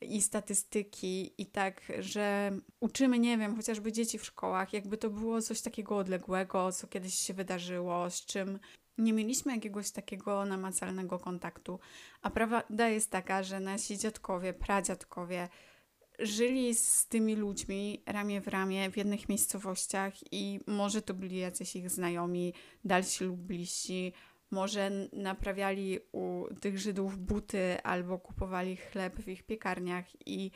i 0.00 0.22
statystyki 0.22 1.34
i 1.38 1.46
tak, 1.46 1.92
że 1.98 2.52
uczymy, 2.80 3.18
nie 3.18 3.38
wiem, 3.38 3.56
chociażby 3.56 3.92
dzieci 3.92 4.18
w 4.18 4.24
szkołach, 4.24 4.72
jakby 4.72 4.96
to 4.96 5.10
było 5.10 5.42
coś 5.42 5.60
takiego 5.60 5.96
odległego, 5.96 6.72
co 6.72 6.86
kiedyś 6.86 7.14
się 7.14 7.34
wydarzyło, 7.34 8.10
z 8.10 8.24
czym 8.24 8.58
nie 8.98 9.12
mieliśmy 9.12 9.54
jakiegoś 9.54 9.90
takiego 9.90 10.44
namacalnego 10.44 11.18
kontaktu. 11.18 11.78
A 12.22 12.30
prawda 12.30 12.88
jest 12.88 13.10
taka, 13.10 13.42
że 13.42 13.60
nasi 13.60 13.98
dziadkowie, 13.98 14.52
pradziadkowie 14.52 15.48
żyli 16.18 16.74
z 16.74 17.06
tymi 17.06 17.36
ludźmi 17.36 18.02
ramię 18.06 18.40
w 18.40 18.48
ramię 18.48 18.90
w 18.90 18.96
jednych 18.96 19.28
miejscowościach 19.28 20.32
i 20.32 20.60
może 20.66 21.02
to 21.02 21.14
byli 21.14 21.38
jacyś 21.38 21.76
ich 21.76 21.90
znajomi, 21.90 22.54
dalsi 22.84 23.24
lub 23.24 23.40
bliżsi, 23.40 24.12
może 24.50 24.90
naprawiali 25.12 25.98
u 26.12 26.44
tych 26.60 26.78
Żydów 26.78 27.18
buty 27.18 27.82
albo 27.82 28.18
kupowali 28.18 28.76
chleb 28.76 29.16
w 29.16 29.28
ich 29.28 29.42
piekarniach 29.42 30.04
i 30.26 30.50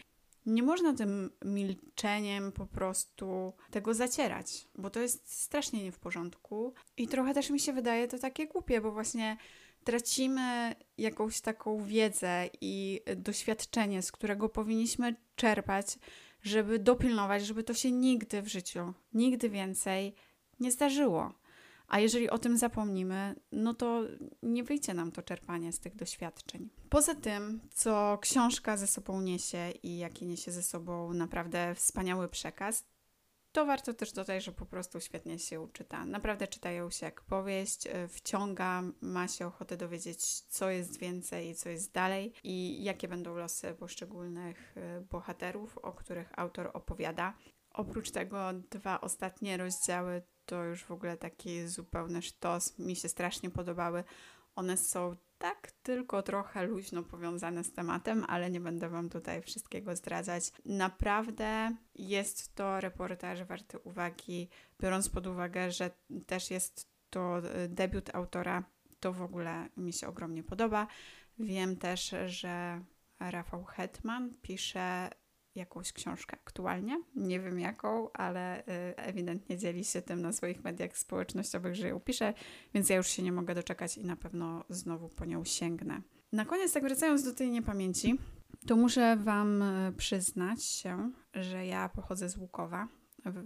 nie 0.47 0.63
można 0.63 0.95
tym 0.95 1.31
milczeniem 1.45 2.53
po 2.53 2.67
prostu 2.67 3.53
tego 3.71 3.95
zacierać, 3.95 4.69
bo 4.75 4.91
to 4.91 5.01
jest 5.01 5.33
strasznie 5.33 5.85
nie 5.85 5.93
w 5.93 5.99
porządku. 5.99 6.75
I 6.97 7.09
trochę 7.09 7.35
też 7.35 7.51
mi 7.51 7.61
się 7.61 7.73
wydaje 7.73 8.09
to 8.09 8.19
takie 8.19 8.47
głupie, 8.47 8.81
bo 8.81 8.93
właśnie 8.93 9.37
tracimy 9.85 10.75
jakąś 10.99 11.41
taką 11.41 11.85
wiedzę 11.85 12.51
i 12.61 13.01
doświadczenie, 13.17 14.03
z 14.03 14.13
którego 14.13 14.49
powinniśmy 14.49 15.15
czerpać, 15.37 15.99
żeby 16.43 16.79
dopilnować, 16.79 17.47
żeby 17.47 17.65
to 17.65 17.75
się 17.75 17.93
nigdy 17.93 18.43
w 18.43 18.49
życiu, 18.49 18.95
nigdy 19.13 19.49
więcej 19.49 20.15
nie 20.61 20.71
zdarzyło. 20.73 21.33
A 21.91 22.01
jeżeli 22.01 22.31
o 22.31 22.39
tym 22.39 22.57
zapomnimy, 22.57 23.35
no 23.53 23.75
to 23.75 24.03
nie 24.43 24.65
wyjdzie 24.65 24.95
nam 24.95 25.13
to 25.13 25.23
czerpanie 25.23 25.73
z 25.73 25.81
tych 25.81 25.97
doświadczeń. 25.97 26.69
Poza 26.89 27.15
tym, 27.15 27.61
co 27.75 28.19
książka 28.21 28.77
ze 28.77 28.87
sobą 28.87 29.21
niesie 29.21 29.71
i 29.83 29.99
jaki 29.99 30.27
niesie 30.27 30.53
ze 30.53 30.63
sobą 30.63 31.13
naprawdę 31.13 31.75
wspaniały 31.75 32.29
przekaz, 32.29 32.85
to 33.53 33.67
warto 33.67 33.95
też 33.95 34.13
dodać, 34.13 34.45
że 34.45 34.53
po 34.53 34.67
prostu 34.67 35.01
świetnie 35.01 35.39
się 35.39 35.69
czyta. 35.73 36.07
Naprawdę 36.07 36.49
czytają 36.49 36.91
się 36.91 37.07
jak 37.07 37.21
powieść, 37.21 37.87
e, 37.87 38.09
wciąga, 38.09 38.83
ma 39.01 39.29
się 39.29 39.47
ochotę 39.47 39.77
dowiedzieć, 39.77 40.41
co 40.41 40.71
jest 40.71 40.99
więcej 40.99 41.49
i 41.49 41.55
co 41.55 41.69
jest 41.69 41.93
dalej 41.93 42.33
i 42.45 42.85
jakie 42.85 43.09
będą 43.09 43.35
losy 43.35 43.75
poszczególnych 43.75 44.75
e, 44.77 45.01
bohaterów, 45.01 45.79
o 45.79 45.93
których 45.93 46.39
autor 46.39 46.71
opowiada. 46.75 47.35
Oprócz 47.71 48.11
tego 48.11 48.53
dwa 48.53 49.01
ostatnie 49.01 49.57
rozdziały 49.57 50.23
to 50.51 50.65
już 50.65 50.85
w 50.85 50.91
ogóle 50.91 51.17
taki 51.17 51.69
zupełny 51.69 52.23
sztos. 52.23 52.79
Mi 52.79 52.97
się 52.97 53.09
strasznie 53.09 53.51
podobały. 53.51 54.05
One 54.55 54.77
są 54.77 55.17
tak 55.39 55.73
tylko 55.83 56.23
trochę 56.23 56.67
luźno 56.67 57.03
powiązane 57.03 57.65
z 57.65 57.73
tematem, 57.73 58.25
ale 58.29 58.51
nie 58.51 58.61
będę 58.61 58.89
Wam 58.89 59.09
tutaj 59.09 59.43
wszystkiego 59.43 59.97
zdradzać. 59.97 60.53
Naprawdę 60.65 61.77
jest 61.95 62.55
to 62.55 62.81
reportaż 62.81 63.45
warty 63.45 63.79
uwagi, 63.79 64.49
biorąc 64.81 65.09
pod 65.09 65.27
uwagę, 65.27 65.71
że 65.71 65.91
też 66.27 66.51
jest 66.51 66.91
to 67.11 67.39
e, 67.39 67.69
debiut 67.69 68.15
autora. 68.15 68.65
To 69.01 69.13
w 69.13 69.23
ogóle 69.23 69.69
mi 69.77 69.93
się 69.93 70.09
ogromnie 70.09 70.43
podoba. 70.43 70.87
Wiem 71.39 71.77
też, 71.77 72.15
że 72.27 72.85
Rafał 73.21 73.65
Hetman 73.65 74.35
pisze 74.43 75.11
jakąś 75.55 75.93
książkę 75.93 76.37
aktualnie. 76.47 77.03
Nie 77.17 77.41
wiem 77.41 77.61
jaką, 77.61 78.13
ale 78.13 78.61
y, 78.61 78.97
ewidentnie 78.97 79.59
dzieli 79.59 79.85
się 79.85 80.03
tym 80.03 80.23
na 80.23 80.33
swoich 80.33 80.65
mediach 80.65 80.99
społecznościowych, 80.99 81.75
że 81.75 81.89
ją 81.89 82.01
pisze, 82.01 82.35
więc 82.75 82.89
ja 82.89 82.97
już 82.97 83.07
się 83.07 83.23
nie 83.23 83.33
mogę 83.33 83.55
doczekać 83.55 83.99
i 83.99 84.05
na 84.05 84.17
pewno 84.17 84.65
znowu 84.69 85.09
po 85.09 85.25
nią 85.25 85.45
sięgnę. 85.45 86.03
Na 86.33 86.45
koniec, 86.45 86.73
tak 86.73 86.83
wracając 86.83 87.25
do 87.25 87.35
tej 87.35 87.51
niepamięci, 87.51 88.19
to 88.67 88.77
muszę 88.77 89.17
Wam 89.17 89.63
y, 89.63 89.93
przyznać 89.93 90.65
się, 90.65 91.13
że 91.35 91.67
ja 91.67 91.89
pochodzę 91.89 92.29
z 92.29 92.37
Łukowa. 92.37 92.89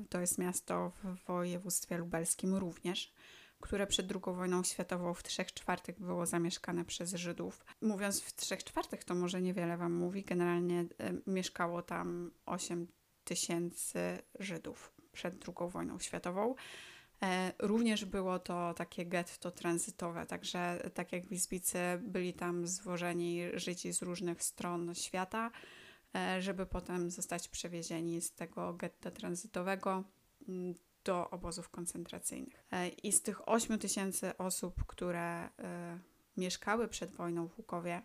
To 0.09 0.21
jest 0.21 0.39
miasto 0.39 0.93
w 1.05 1.27
województwie 1.27 1.99
lubelskim 1.99 2.55
również 2.55 3.14
które 3.65 3.87
przed 3.87 4.13
II 4.13 4.37
wojną 4.37 4.63
światową 4.63 5.15
w 5.15 5.23
trzech 5.23 5.55
czwartych 5.55 6.01
było 6.01 6.27
zamieszkane 6.27 6.85
przez 6.85 7.15
Żydów. 7.15 7.65
Mówiąc 7.81 8.23
w 8.23 8.37
trzech 8.37 8.65
czwartych, 8.65 9.05
to 9.05 9.15
może 9.15 9.43
niewiele 9.43 9.77
Wam 9.77 9.93
mówi. 9.93 10.23
Generalnie 10.23 10.81
e, 10.81 10.87
mieszkało 11.27 11.83
tam 11.83 12.31
8 12.47 12.87
tysięcy 13.25 13.99
Żydów 14.39 14.93
przed 15.13 15.35
II 15.49 15.71
wojną 15.71 15.99
światową. 15.99 16.55
E, 17.23 17.53
również 17.59 18.05
było 18.05 18.39
to 18.39 18.75
takie 18.75 19.07
getto 19.07 19.51
tranzytowe, 19.51 20.27
także 20.27 20.91
tak 20.95 21.13
jak 21.13 21.27
w 21.27 21.33
Izbicy 21.33 21.79
byli 22.03 22.35
tam 22.35 22.67
zwożeni 22.67 23.41
Żydzi 23.55 23.93
z 23.93 24.03
różnych 24.03 24.43
stron 24.43 24.95
świata, 24.95 25.51
e, 26.15 26.43
żeby 26.43 26.67
potem 26.67 27.11
zostać 27.11 27.49
przewiezieni 27.49 28.21
z 28.21 28.33
tego 28.33 28.75
getta 28.75 29.11
tranzytowego 29.11 30.05
do 31.05 31.31
obozów 31.31 31.69
koncentracyjnych. 31.69 32.65
E, 32.71 32.89
I 32.89 33.13
z 33.13 33.23
tych 33.23 33.49
8 33.49 33.79
tysięcy 33.79 34.37
osób, 34.37 34.85
które 34.87 35.49
mieszkały 36.37 36.89
przed 36.89 37.11
wojną 37.11 37.49
w 37.49 37.59
Łukowie, 37.59 38.03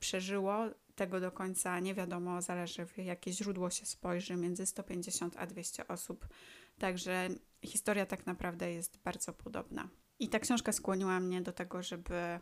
przeżyło, 0.00 0.64
tego 0.94 1.20
do 1.20 1.32
końca 1.32 1.80
nie 1.80 1.94
wiadomo, 1.94 2.42
zależy 2.42 2.86
w 2.86 2.98
jakie 2.98 3.32
źródło 3.32 3.70
się 3.70 3.86
spojrzy, 3.86 4.36
między 4.36 4.66
150 4.66 5.36
a 5.36 5.46
200 5.46 5.88
osób. 5.88 6.28
Także 6.78 7.28
historia 7.64 8.06
tak 8.06 8.26
naprawdę 8.26 8.72
jest 8.72 8.98
bardzo 8.98 9.32
podobna. 9.32 9.88
I 10.18 10.28
ta 10.28 10.38
książka 10.38 10.72
skłoniła 10.72 11.20
mnie 11.20 11.42
do 11.42 11.52
tego, 11.52 11.82
żeby 11.82 12.14
e, 12.14 12.40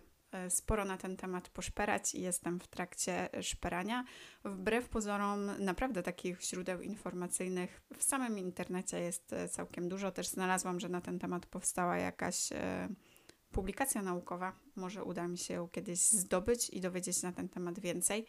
sporo 0.48 0.84
na 0.84 0.96
ten 0.96 1.16
temat 1.16 1.48
poszperać 1.48 2.14
i 2.14 2.20
jestem 2.20 2.60
w 2.60 2.68
trakcie 2.68 3.28
szperania. 3.42 4.04
Wbrew 4.44 4.88
pozorom, 4.88 5.50
naprawdę 5.58 6.02
takich 6.02 6.42
źródeł 6.42 6.80
informacyjnych 6.80 7.82
w 7.96 8.02
samym 8.02 8.38
internecie 8.38 9.00
jest 9.00 9.32
e, 9.32 9.48
całkiem 9.48 9.88
dużo. 9.88 10.10
Też 10.10 10.28
znalazłam, 10.28 10.80
że 10.80 10.88
na 10.88 11.00
ten 11.00 11.18
temat 11.18 11.46
powstała 11.46 11.98
jakaś 11.98 12.52
e, 12.52 12.88
publikacja 13.52 14.02
naukowa. 14.02 14.52
Może 14.76 15.04
uda 15.04 15.28
mi 15.28 15.38
się 15.38 15.54
ją 15.54 15.68
kiedyś 15.68 15.98
zdobyć 15.98 16.70
i 16.70 16.80
dowiedzieć 16.80 17.22
na 17.22 17.32
ten 17.32 17.48
temat 17.48 17.78
więcej, 17.78 18.26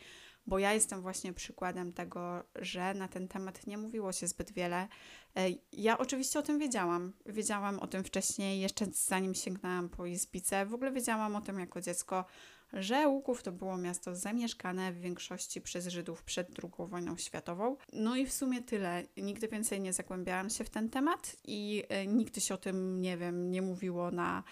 bo 0.47 0.59
ja 0.59 0.73
jestem 0.73 1.01
właśnie 1.01 1.33
przykładem 1.33 1.93
tego, 1.93 2.43
że 2.55 2.93
na 2.93 3.07
ten 3.07 3.27
temat 3.27 3.67
nie 3.67 3.77
mówiło 3.77 4.11
się 4.11 4.27
zbyt 4.27 4.51
wiele. 4.51 4.87
E, 5.35 5.47
ja 5.71 5.97
oczywiście 5.97 6.39
o 6.39 6.41
tym 6.41 6.59
wiedziałam. 6.59 7.13
Wiedziałam 7.25 7.79
o 7.79 7.87
tym 7.87 8.03
wcześniej, 8.03 8.61
jeszcze 8.61 8.85
zanim 8.91 9.35
sięgnęłam 9.35 9.89
po 9.89 10.05
Izbice. 10.05 10.65
W 10.65 10.73
ogóle 10.73 10.91
wiedziałam 10.91 11.35
o 11.35 11.41
tym 11.41 11.59
jako 11.59 11.81
dziecko, 11.81 12.25
że 12.73 13.07
Łuków 13.07 13.43
to 13.43 13.51
było 13.51 13.77
miasto 13.77 14.15
zamieszkane 14.15 14.93
w 14.93 14.99
większości 14.99 15.61
przez 15.61 15.87
Żydów 15.87 16.23
przed 16.23 16.47
II 16.63 16.89
wojną 16.89 17.17
światową. 17.17 17.77
No 17.93 18.15
i 18.15 18.25
w 18.25 18.33
sumie 18.33 18.61
tyle. 18.61 19.03
Nigdy 19.17 19.47
więcej 19.47 19.81
nie 19.81 19.93
zagłębiałam 19.93 20.49
się 20.49 20.63
w 20.63 20.69
ten 20.69 20.89
temat 20.89 21.35
i 21.43 21.83
e, 21.89 22.07
nigdy 22.07 22.41
się 22.41 22.53
o 22.53 22.57
tym, 22.57 23.01
nie 23.01 23.17
wiem, 23.17 23.51
nie 23.51 23.61
mówiło 23.61 24.11
na 24.11 24.43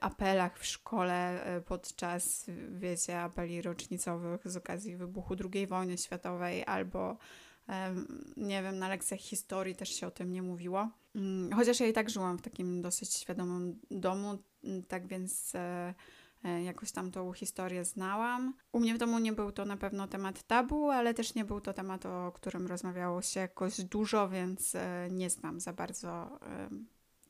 apelach 0.00 0.58
w 0.58 0.66
szkole 0.66 1.44
e, 1.44 1.60
podczas, 1.60 2.46
wiecie, 2.70 3.20
apeli 3.20 3.62
rocznicowych 3.62 4.48
z 4.48 4.56
okazji 4.56 4.96
wybuchu 4.96 5.34
II 5.54 5.66
wojny 5.66 5.98
światowej 5.98 6.64
albo 6.66 7.16
nie 8.36 8.62
wiem, 8.62 8.78
na 8.78 8.88
lekcjach 8.88 9.20
historii 9.20 9.76
też 9.76 9.88
się 9.88 10.06
o 10.06 10.10
tym 10.10 10.32
nie 10.32 10.42
mówiło. 10.42 10.88
Mm, 11.14 11.52
chociaż 11.52 11.80
ja 11.80 11.86
i 11.86 11.92
tak 11.92 12.10
żyłam 12.10 12.38
w 12.38 12.42
takim 12.42 12.82
dosyć 12.82 13.14
świadomym 13.14 13.80
domu, 13.90 14.38
mm, 14.64 14.82
tak 14.82 15.06
więc 15.06 15.52
e, 15.54 15.94
jakoś 16.64 16.92
tam 16.92 17.10
tą 17.10 17.32
historię 17.32 17.84
znałam. 17.84 18.54
U 18.72 18.80
mnie 18.80 18.94
w 18.94 18.98
domu 18.98 19.18
nie 19.18 19.32
był 19.32 19.52
to 19.52 19.64
na 19.64 19.76
pewno 19.76 20.08
temat 20.08 20.42
tabu, 20.42 20.90
ale 20.90 21.14
też 21.14 21.34
nie 21.34 21.44
był 21.44 21.60
to 21.60 21.72
temat, 21.72 22.06
o 22.06 22.32
którym 22.32 22.66
rozmawiało 22.66 23.22
się 23.22 23.40
jakoś 23.40 23.80
dużo, 23.80 24.28
więc 24.28 24.76
nie 25.10 25.30
znam 25.30 25.60
za 25.60 25.72
bardzo 25.72 26.38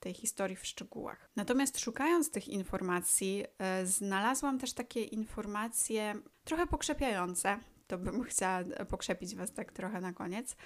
tej 0.00 0.14
historii 0.14 0.56
w 0.56 0.66
szczegółach. 0.66 1.30
Natomiast 1.36 1.80
szukając 1.80 2.30
tych 2.30 2.48
informacji, 2.48 3.44
e, 3.58 3.86
znalazłam 3.86 4.58
też 4.58 4.72
takie 4.72 5.02
informacje 5.02 6.14
trochę 6.44 6.66
pokrzepiające. 6.66 7.58
To 7.86 7.98
bym 7.98 8.24
chciała 8.30 8.60
pokrzepić 8.88 9.34
Was 9.34 9.52
tak 9.52 9.72
trochę 9.72 10.00
na 10.00 10.12
koniec, 10.12 10.56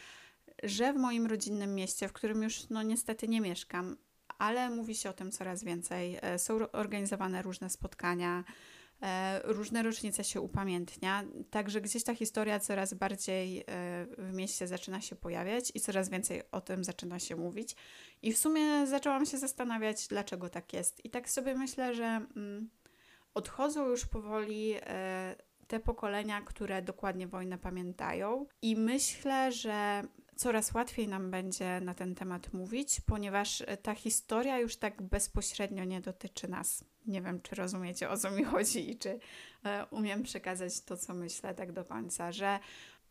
że 0.63 0.93
w 0.93 0.97
moim 0.97 1.27
rodzinnym 1.27 1.75
mieście, 1.75 2.09
w 2.09 2.13
którym 2.13 2.43
już 2.43 2.69
no 2.71 2.83
niestety 2.83 3.29
nie 3.29 3.41
mieszkam, 3.41 3.97
ale 4.39 4.71
mówi 4.71 4.95
się 4.95 5.11
o 5.11 5.13
tym 5.13 5.33
coraz 5.33 5.65
więcej. 5.65 6.19
E, 6.23 6.39
są 6.39 6.59
organizowane 6.73 7.43
różne 7.43 7.71
spotkania, 7.71 8.45
E, 8.45 8.45
różne 9.45 9.83
rocznice 9.83 10.25
się 10.25 10.41
upamiętnia, 10.41 11.25
także 11.51 11.81
gdzieś 11.81 12.05
ta 12.05 12.15
historia 12.15 12.61
coraz 12.61 12.95
bardziej 12.95 13.61
e, 13.61 13.65
w 14.19 14.33
mieście 14.33 14.67
zaczyna 14.67 15.01
się 15.01 15.17
pojawiać 15.17 15.73
i 15.75 15.81
coraz 15.81 16.09
więcej 16.09 16.43
o 16.53 16.61
tym 16.61 16.85
zaczyna 16.85 17.19
się 17.19 17.37
mówić. 17.37 17.77
I 18.23 18.33
w 18.33 18.39
sumie 18.39 18.87
zaczęłam 18.87 19.27
się 19.27 19.39
zastanawiać, 19.39 20.09
dlaczego 20.09 20.49
tak 20.49 20.73
jest. 20.73 21.05
I 21.05 21.11
tak 21.11 21.31
sobie 21.31 21.55
myślę, 21.55 21.95
że 21.95 22.05
mm, 22.05 22.71
odchodzą 23.35 23.89
już 23.89 24.07
powoli 24.07 24.75
e, 24.81 25.37
te 25.67 25.81
pokolenia, 25.81 26.41
które 26.41 26.83
dokładnie 26.83 27.27
wojnę 27.27 27.59
pamiętają, 27.59 28.47
i 28.63 28.77
myślę, 28.77 29.53
że 29.53 30.03
coraz 30.43 30.75
łatwiej 30.75 31.09
nam 31.09 31.31
będzie 31.31 31.81
na 31.81 31.95
ten 31.95 32.15
temat 32.15 32.53
mówić, 32.53 33.01
ponieważ 33.01 33.63
ta 33.83 33.95
historia 33.95 34.59
już 34.59 34.77
tak 34.77 35.03
bezpośrednio 35.03 35.85
nie 35.85 36.01
dotyczy 36.01 36.49
nas. 36.49 36.85
Nie 37.07 37.23
wiem, 37.23 37.41
czy 37.43 37.55
rozumiecie 37.55 38.11
o 38.11 38.17
co 38.17 38.31
mi 38.31 38.45
chodzi 38.45 38.91
i 38.91 38.99
czy 38.99 39.19
e, 39.65 39.87
umiem 39.91 40.23
przekazać 40.23 40.81
to, 40.81 40.97
co 40.97 41.15
myślę 41.15 41.55
tak 41.55 41.73
do 41.73 41.85
końca, 41.85 42.33
że 42.33 42.59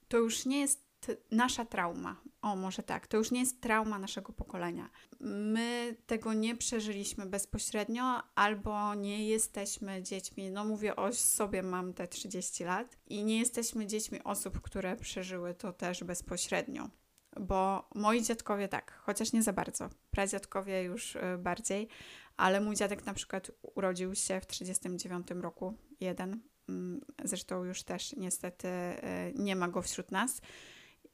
to 0.08 0.18
już 0.18 0.46
nie 0.46 0.60
jest 0.60 0.92
nasza 1.32 1.66
trauma. 1.66 2.16
O, 2.42 2.56
może 2.56 2.84
tak, 2.84 3.08
to 3.08 3.18
już 3.18 3.32
nie 3.32 3.40
jest 3.40 3.62
trauma 3.62 4.00
naszego 4.00 4.34
pokolenia. 4.34 4.90
My 5.20 5.96
tego 6.08 6.34
nie 6.34 6.56
przeżyliśmy 6.56 7.26
bezpośrednio, 7.26 8.24
albo 8.36 8.96
nie 8.96 9.28
jesteśmy 9.28 10.04
dziećmi. 10.04 10.52
No, 10.52 10.66
mówię 10.66 10.96
o 10.96 11.14
sobie, 11.14 11.64
mam 11.64 11.94
te 11.94 12.08
30 12.08 12.64
lat, 12.64 12.98
i 13.08 13.24
nie 13.24 13.40
jesteśmy 13.40 13.88
dziećmi 13.88 14.24
osób, 14.24 14.62
które 14.62 14.96
przeżyły 14.96 15.54
to 15.54 15.74
też 15.74 16.04
bezpośrednio 16.04 16.90
bo 17.40 17.90
moi 17.96 18.22
dziadkowie 18.22 18.68
tak, 18.68 18.92
chociaż 18.92 19.34
nie 19.34 19.44
za 19.44 19.54
bardzo. 19.54 19.90
Pradziadkowie 20.12 20.84
już 20.84 21.16
y, 21.16 21.20
bardziej, 21.40 21.88
ale 22.38 22.62
mój 22.62 22.76
dziadek 22.76 23.06
na 23.06 23.14
przykład 23.14 23.52
urodził 23.76 24.16
się 24.16 24.42
w 24.42 24.46
1939 24.46 25.44
roku, 25.44 25.74
jeden. 26.00 26.42
Mm, 26.70 27.02
zresztą 27.24 27.64
już 27.64 27.84
też 27.84 28.16
niestety 28.16 28.68
y, 28.68 29.34
nie 29.36 29.56
ma 29.56 29.68
go 29.68 29.82
wśród 29.82 30.12
nas. 30.12 30.42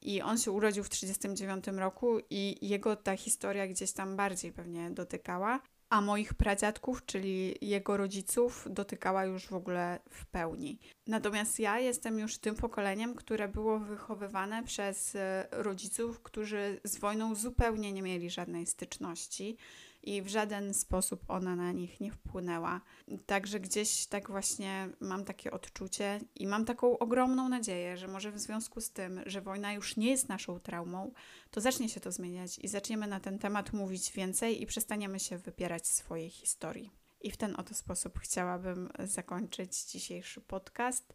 I 0.01 0.21
on 0.21 0.37
się 0.37 0.51
urodził 0.51 0.83
w 0.83 0.89
1939 0.89 1.79
roku 1.79 2.19
i 2.29 2.67
jego 2.67 2.95
ta 2.95 3.17
historia 3.17 3.67
gdzieś 3.67 3.91
tam 3.91 4.15
bardziej 4.15 4.53
pewnie 4.53 4.91
dotykała 4.91 5.59
a 5.89 6.01
moich 6.01 6.33
pradziadków, 6.33 7.05
czyli 7.05 7.55
jego 7.61 7.97
rodziców, 7.97 8.67
dotykała 8.69 9.25
już 9.25 9.47
w 9.47 9.53
ogóle 9.53 9.99
w 10.09 10.25
pełni. 10.25 10.79
Natomiast 11.07 11.59
ja 11.59 11.79
jestem 11.79 12.19
już 12.19 12.37
tym 12.37 12.55
pokoleniem, 12.55 13.15
które 13.15 13.47
było 13.47 13.79
wychowywane 13.79 14.63
przez 14.63 15.15
e, 15.15 15.47
rodziców, 15.51 16.21
którzy 16.21 16.79
z 16.83 16.97
wojną 16.97 17.35
zupełnie 17.35 17.93
nie 17.93 18.01
mieli 18.01 18.29
żadnej 18.29 18.65
styczności 18.65 19.57
i 20.07 20.21
w 20.21 20.27
żaden 20.27 20.73
sposób 20.73 21.23
ona 21.27 21.55
na 21.55 21.71
nich 21.71 21.99
nie 21.99 22.11
wpłynęła. 22.11 22.81
Także 23.25 23.59
gdzieś 23.59 24.05
tak 24.05 24.29
właśnie 24.29 24.89
mam 24.99 25.25
takie 25.25 25.51
odczucie 25.51 26.19
i 26.35 26.47
mam 26.47 26.65
taką 26.65 26.99
ogromną 26.99 27.49
nadzieję, 27.49 27.97
że 27.97 28.07
może 28.07 28.31
w 28.31 28.39
związku 28.39 28.81
z 28.81 28.91
tym, 28.91 29.21
że 29.25 29.41
wojna 29.41 29.73
już 29.73 29.97
nie 29.97 30.09
jest 30.09 30.29
naszą 30.29 30.59
traumą, 30.59 31.11
to 31.51 31.61
zacznie 31.61 31.89
się 31.89 31.99
to 31.99 32.11
zmieniać 32.11 32.59
i 32.59 32.67
zaczniemy 32.67 33.07
na 33.07 33.19
ten 33.19 33.39
temat 33.39 33.73
mówić 33.73 34.11
więcej 34.11 34.61
i 34.61 34.65
przestaniemy 34.65 35.19
się 35.19 35.37
wypierać 35.37 35.87
swojej 35.87 36.29
historii. 36.29 36.91
I 37.21 37.31
w 37.31 37.37
ten 37.37 37.55
oto 37.55 37.73
sposób 37.73 38.19
chciałabym 38.19 38.89
zakończyć 38.99 39.83
dzisiejszy 39.83 40.41
podcast. 40.41 41.13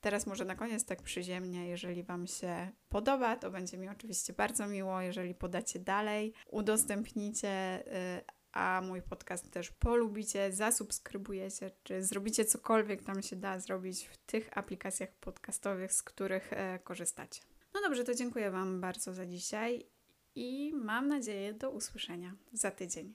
Teraz 0.00 0.26
może 0.26 0.44
na 0.44 0.54
koniec 0.54 0.84
tak 0.84 1.02
przyziemnie, 1.02 1.68
jeżeli 1.68 2.02
Wam 2.02 2.26
się 2.26 2.70
podoba, 2.88 3.36
to 3.36 3.50
będzie 3.50 3.78
mi 3.78 3.88
oczywiście 3.88 4.32
bardzo 4.32 4.66
miło, 4.66 5.00
jeżeli 5.00 5.34
podacie 5.34 5.78
dalej, 5.78 6.32
udostępnicie, 6.50 7.82
y, 8.18 8.38
a 8.52 8.80
mój 8.84 9.02
podcast 9.02 9.50
też 9.50 9.70
polubicie, 9.70 10.52
zasubskrybujecie, 10.52 11.70
czy 11.82 12.04
zrobicie 12.04 12.44
cokolwiek 12.44 13.02
tam 13.02 13.22
się 13.22 13.36
da 13.36 13.60
zrobić 13.60 14.06
w 14.06 14.16
tych 14.16 14.58
aplikacjach 14.58 15.12
podcastowych, 15.12 15.92
z 15.92 16.02
których 16.02 16.52
e, 16.52 16.78
korzystacie. 16.78 17.42
No 17.74 17.80
dobrze, 17.80 18.04
to 18.04 18.14
dziękuję 18.14 18.50
Wam 18.50 18.80
bardzo 18.80 19.14
za 19.14 19.26
dzisiaj 19.26 19.86
i 20.34 20.72
mam 20.74 21.08
nadzieję 21.08 21.54
do 21.54 21.70
usłyszenia 21.70 22.34
za 22.52 22.70
tydzień. 22.70 23.06